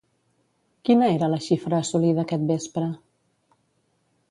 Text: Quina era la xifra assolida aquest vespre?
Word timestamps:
Quina 0.89 1.09
era 1.17 1.29
la 1.33 1.39
xifra 1.49 1.79
assolida 1.85 2.25
aquest 2.25 2.49
vespre? 2.53 2.89